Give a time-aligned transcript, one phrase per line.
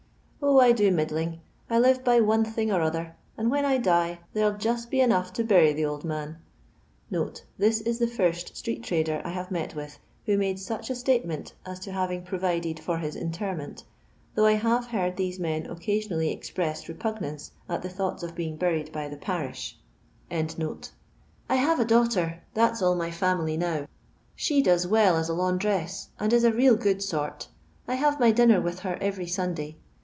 [0.43, 1.39] O, I do middling:
[1.69, 5.31] I live by one thing or md when I die there '11 just be enough
[5.33, 6.37] to e old man."
[7.09, 12.21] [This is the first street trader met with who made such a statement as to
[12.25, 13.85] provided for his interment,
[14.35, 19.17] though I have these men occasionally express repugnance though ta of being buried by the
[19.17, 19.75] pansh.]"
[20.31, 23.87] I daughter, that's all my fiunily now;
[24.35, 27.47] she does well as a laundress, and is a real good sort;
[27.87, 29.77] I have my dinner with her every Sunday.